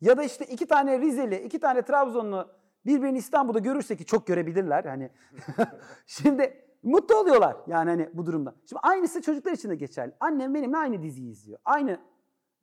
[0.00, 2.50] Ya da işte iki tane Rizeli, iki tane Trabzonlu
[2.86, 5.10] birbirini İstanbul'da görürse ki çok görebilirler hani.
[6.06, 8.54] Şimdi mutlu oluyorlar yani hani bu durumda.
[8.68, 10.14] Şimdi aynısı çocuklar için de geçerli.
[10.20, 11.58] Annem benimle aynı diziyi izliyor.
[11.64, 12.00] Aynı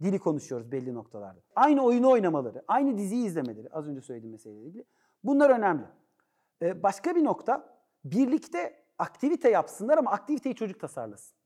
[0.03, 1.41] dili konuşuyoruz belli noktalarda.
[1.55, 4.85] Aynı oyunu oynamaları, aynı diziyi izlemeleri az önce söylediğim meseleyle ilgili.
[5.23, 5.85] Bunlar önemli.
[6.61, 11.37] Ee, başka bir nokta birlikte aktivite yapsınlar ama aktiviteyi çocuk tasarlasın.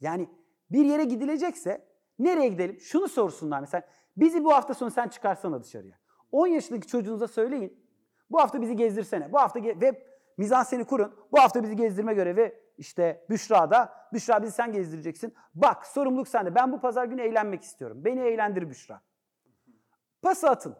[0.00, 0.28] Yani
[0.70, 2.80] bir yere gidilecekse nereye gidelim?
[2.80, 3.82] Şunu sorsunlar mesela.
[4.16, 5.98] Bizi bu hafta sonu sen çıkarsana dışarıya.
[6.32, 7.86] 10 yaşındaki çocuğunuza söyleyin.
[8.30, 9.32] Bu hafta bizi gezdirsene.
[9.32, 9.80] Bu hafta ge-
[10.36, 11.14] mizanseni kurun.
[11.32, 14.08] Bu hafta bizi gezdirme görevi işte Büşra'da.
[14.12, 15.34] Büşra bizi sen gezdireceksin.
[15.54, 16.54] Bak sorumluluk sende.
[16.54, 18.04] Ben bu pazar günü eğlenmek istiyorum.
[18.04, 19.00] Beni eğlendir Büşra.
[20.22, 20.76] Pası atın.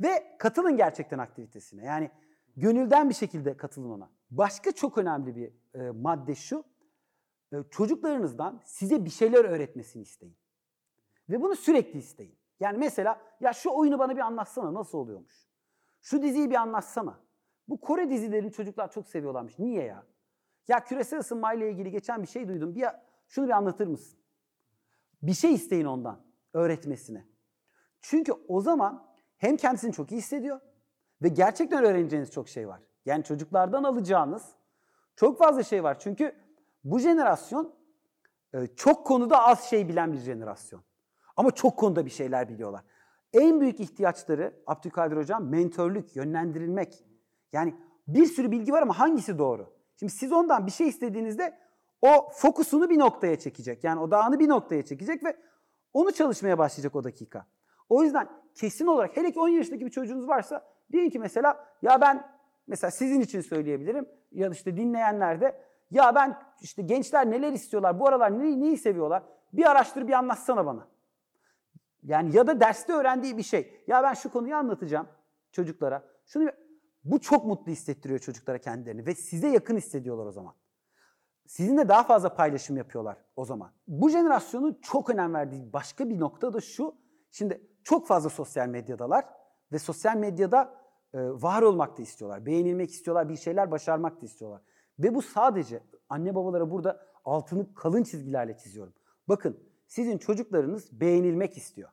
[0.00, 1.84] Ve katılın gerçekten aktivitesine.
[1.84, 2.10] Yani
[2.56, 4.10] gönülden bir şekilde katılın ona.
[4.30, 6.64] Başka çok önemli bir e, madde şu.
[7.52, 10.36] E, çocuklarınızdan size bir şeyler öğretmesini isteyin.
[11.28, 12.38] Ve bunu sürekli isteyin.
[12.60, 15.46] Yani mesela ya şu oyunu bana bir anlatsana nasıl oluyormuş.
[16.00, 17.20] Şu diziyi bir anlatsana.
[17.68, 19.58] Bu Kore dizilerini çocuklar çok seviyorlarmış.
[19.58, 20.04] Niye ya?
[20.68, 22.74] Ya küresel ısınmayla ilgili geçen bir şey duydum.
[22.74, 22.84] Bir
[23.28, 24.18] şunu bir anlatır mısın?
[25.22, 26.20] Bir şey isteyin ondan
[26.52, 27.24] öğretmesine.
[28.00, 30.60] Çünkü o zaman hem kendisini çok iyi hissediyor
[31.22, 32.80] ve gerçekten öğreneceğiniz çok şey var.
[33.04, 34.54] Yani çocuklardan alacağınız
[35.16, 35.98] çok fazla şey var.
[35.98, 36.34] Çünkü
[36.84, 37.74] bu jenerasyon
[38.54, 40.82] e, çok konuda az şey bilen bir jenerasyon.
[41.36, 42.84] Ama çok konuda bir şeyler biliyorlar.
[43.32, 47.05] En büyük ihtiyaçları Abdülkadir Hocam mentörlük, yönlendirilmek.
[47.52, 47.74] Yani
[48.08, 49.72] bir sürü bilgi var ama hangisi doğru?
[49.96, 51.58] Şimdi siz ondan bir şey istediğinizde
[52.02, 53.84] o fokusunu bir noktaya çekecek.
[53.84, 55.36] Yani odağını bir noktaya çekecek ve
[55.92, 57.46] onu çalışmaya başlayacak o dakika.
[57.88, 62.00] O yüzden kesin olarak hele ki 10 yaşındaki bir çocuğunuz varsa deyin ki mesela ya
[62.00, 62.28] ben
[62.66, 68.08] mesela sizin için söyleyebilirim ya işte dinleyenler de Ya ben işte gençler neler istiyorlar, bu
[68.08, 69.22] aralar neyi, neyi seviyorlar?
[69.52, 70.88] Bir araştır bir anlatsana bana.
[72.02, 73.84] Yani ya da derste öğrendiği bir şey.
[73.86, 75.08] Ya ben şu konuyu anlatacağım
[75.52, 76.02] çocuklara.
[76.26, 76.50] Şunu
[77.10, 80.54] bu çok mutlu hissettiriyor çocuklara kendilerini ve size yakın hissediyorlar o zaman.
[81.46, 83.72] Sizinle daha fazla paylaşım yapıyorlar o zaman.
[83.88, 86.94] Bu jenerasyonun çok önem verdiği başka bir nokta da şu.
[87.30, 89.24] Şimdi çok fazla sosyal medyadalar
[89.72, 90.74] ve sosyal medyada
[91.14, 92.46] e, var olmak da istiyorlar.
[92.46, 94.62] Beğenilmek istiyorlar, bir şeyler başarmak da istiyorlar.
[94.98, 98.94] Ve bu sadece anne babalara burada altını kalın çizgilerle çiziyorum.
[99.28, 101.90] Bakın sizin çocuklarınız beğenilmek istiyor.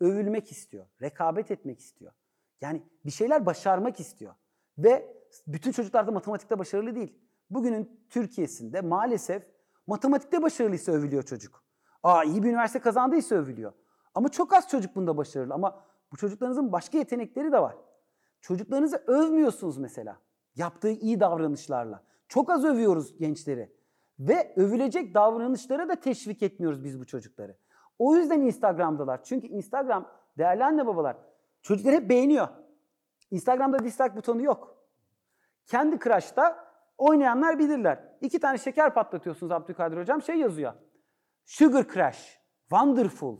[0.00, 0.86] Övülmek istiyor.
[1.02, 2.12] Rekabet etmek istiyor.
[2.60, 4.34] Yani bir şeyler başarmak istiyor.
[4.78, 7.18] Ve bütün çocuklar da matematikte başarılı değil.
[7.50, 9.42] Bugünün Türkiye'sinde maalesef
[9.86, 11.64] matematikte başarılıysa övülüyor çocuk.
[12.02, 13.72] Aa iyi bir üniversite kazandıysa övülüyor.
[14.14, 15.54] Ama çok az çocuk bunda başarılı.
[15.54, 17.76] Ama bu çocuklarınızın başka yetenekleri de var.
[18.40, 20.18] Çocuklarınızı övmüyorsunuz mesela.
[20.56, 22.02] Yaptığı iyi davranışlarla.
[22.28, 23.72] Çok az övüyoruz gençleri.
[24.18, 27.56] Ve övülecek davranışlara da teşvik etmiyoruz biz bu çocukları.
[27.98, 29.24] O yüzden Instagram'dalar.
[29.24, 31.16] Çünkü Instagram değerli anne babalar
[31.62, 32.48] çocuklar hep beğeniyor.
[33.30, 34.76] Instagram'da dislike butonu yok.
[35.66, 38.04] Kendi Crush'ta oynayanlar bilirler.
[38.20, 40.72] İki tane şeker patlatıyorsunuz Abdülkadir Hocam şey yazıyor.
[41.44, 43.36] Sugar Crush, Wonderful,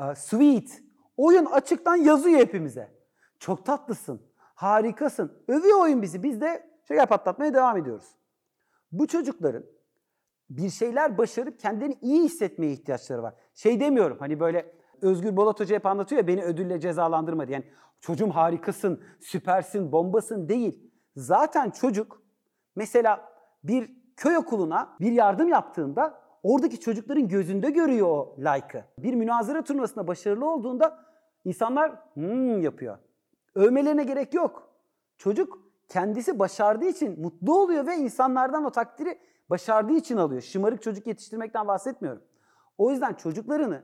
[0.00, 0.82] uh, Sweet.
[1.16, 2.98] Oyun açıktan yazıyor hepimize.
[3.38, 5.44] Çok tatlısın, harikasın.
[5.48, 6.22] Övüyor oyun bizi.
[6.22, 8.16] Biz de şeker patlatmaya devam ediyoruz.
[8.92, 9.64] Bu çocukların
[10.50, 13.34] bir şeyler başarıp kendini iyi hissetmeye ihtiyaçları var.
[13.54, 17.58] Şey demiyorum hani böyle Özgür Bolat Hoca hep anlatıyor ya beni ödülle cezalandırma diye.
[17.58, 17.64] Yani
[18.00, 20.90] çocuğum harikasın, süpersin, bombasın değil.
[21.16, 22.22] Zaten çocuk
[22.76, 23.28] mesela
[23.64, 28.84] bir köy okuluna bir yardım yaptığında oradaki çocukların gözünde görüyor o like'ı.
[28.98, 31.04] Bir münazara turnuvasında başarılı olduğunda
[31.44, 32.98] insanlar hmm yapıyor.
[33.54, 34.70] Övmelerine gerek yok.
[35.18, 35.58] Çocuk
[35.88, 39.18] kendisi başardığı için mutlu oluyor ve insanlardan o takdiri
[39.50, 40.42] başardığı için alıyor.
[40.42, 42.22] Şımarık çocuk yetiştirmekten bahsetmiyorum.
[42.78, 43.82] O yüzden çocuklarını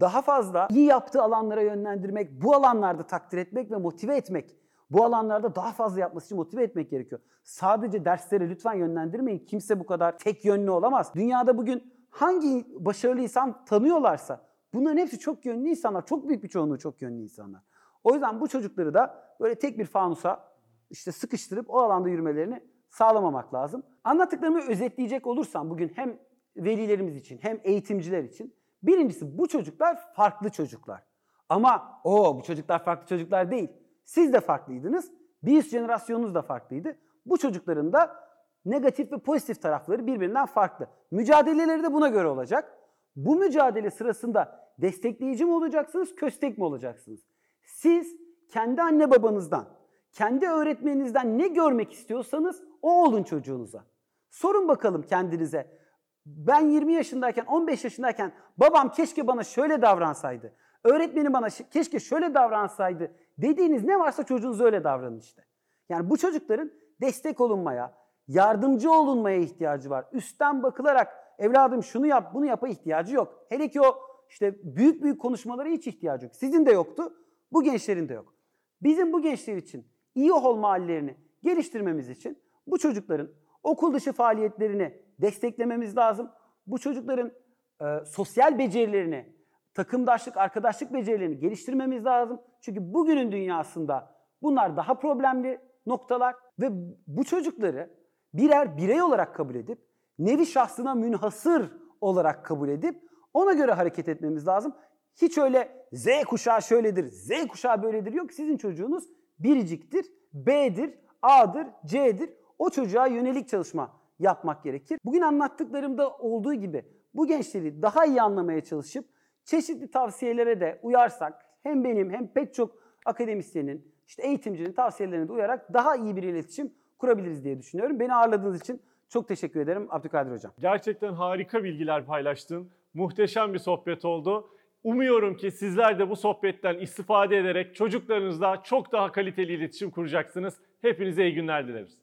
[0.00, 4.56] daha fazla iyi yaptığı alanlara yönlendirmek, bu alanlarda takdir etmek ve motive etmek,
[4.90, 7.20] bu alanlarda daha fazla yapması için motive etmek gerekiyor.
[7.44, 9.38] Sadece derslere lütfen yönlendirmeyin.
[9.38, 11.12] Kimse bu kadar tek yönlü olamaz.
[11.14, 14.40] Dünyada bugün hangi başarılı insan tanıyorlarsa
[14.74, 16.06] bunların hepsi çok yönlü insanlar.
[16.06, 17.62] Çok büyük bir çoğunluğu çok yönlü insanlar.
[18.04, 20.52] O yüzden bu çocukları da böyle tek bir fanusa
[20.90, 23.82] işte sıkıştırıp o alanda yürümelerini sağlamamak lazım.
[24.04, 26.18] Anlattıklarımı özetleyecek olursam bugün hem
[26.56, 31.02] velilerimiz için hem eğitimciler için birincisi bu çocuklar farklı çocuklar.
[31.48, 33.68] Ama o bu çocuklar farklı çocuklar değil.
[34.04, 35.12] Siz de farklıydınız.
[35.42, 36.96] Bir üst jenerasyonunuz da farklıydı.
[37.26, 38.16] Bu çocukların da
[38.64, 40.86] negatif ve pozitif tarafları birbirinden farklı.
[41.10, 42.78] Mücadeleleri de buna göre olacak.
[43.16, 47.20] Bu mücadele sırasında destekleyici mi olacaksınız, köstek mi olacaksınız?
[47.62, 48.16] Siz
[48.48, 49.68] kendi anne babanızdan,
[50.12, 53.84] kendi öğretmeninizden ne görmek istiyorsanız o olun çocuğunuza.
[54.30, 55.81] Sorun bakalım kendinize.
[56.26, 60.52] Ben 20 yaşındayken, 15 yaşındayken babam keşke bana şöyle davransaydı.
[60.84, 65.44] Öğretmenim bana keşke şöyle davransaydı dediğiniz ne varsa çocuğunuza öyle davranın işte.
[65.88, 67.94] Yani bu çocukların destek olunmaya,
[68.28, 70.04] yardımcı olunmaya ihtiyacı var.
[70.12, 71.08] Üstten bakılarak
[71.38, 73.46] evladım şunu yap, bunu yapa ihtiyacı yok.
[73.48, 76.36] Hele ki o işte büyük büyük konuşmalara hiç ihtiyacı yok.
[76.36, 77.16] Sizin de yoktu,
[77.52, 78.34] bu gençlerin de yok.
[78.82, 83.28] Bizim bu gençler için iyi olma hallerini geliştirmemiz için bu çocukların
[83.62, 86.30] okul dışı faaliyetlerini desteklememiz lazım.
[86.66, 87.32] Bu çocukların
[87.80, 89.32] e, sosyal becerilerini,
[89.74, 92.40] takımdaşlık, arkadaşlık becerilerini geliştirmemiz lazım.
[92.60, 96.68] Çünkü bugünün dünyasında bunlar daha problemli noktalar ve
[97.06, 97.90] bu çocukları
[98.34, 99.78] birer birey olarak kabul edip
[100.18, 101.70] nevi şahsına münhasır
[102.00, 103.02] olarak kabul edip
[103.34, 104.74] ona göre hareket etmemiz lazım.
[105.22, 108.32] Hiç öyle Z kuşağı şöyledir, Z kuşağı böyledir yok.
[108.32, 109.04] Sizin çocuğunuz
[109.38, 112.30] biriciktir, B'dir, A'dır, C'dir.
[112.58, 114.98] O çocuğa yönelik çalışma yapmak gerekir.
[115.04, 119.04] Bugün anlattıklarımda olduğu gibi bu gençleri daha iyi anlamaya çalışıp
[119.44, 125.74] çeşitli tavsiyelere de uyarsak hem benim hem pek çok akademisyenin, işte eğitimcinin tavsiyelerine de uyarak
[125.74, 128.00] daha iyi bir iletişim kurabiliriz diye düşünüyorum.
[128.00, 130.52] Beni ağırladığınız için çok teşekkür ederim Abdülkadir Hocam.
[130.58, 132.70] Gerçekten harika bilgiler paylaştın.
[132.94, 134.48] Muhteşem bir sohbet oldu.
[134.84, 140.60] Umuyorum ki sizler de bu sohbetten istifade ederek çocuklarınızla çok daha kaliteli iletişim kuracaksınız.
[140.82, 141.98] Hepinize iyi günler dileriz.